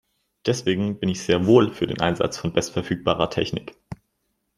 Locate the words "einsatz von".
2.01-2.53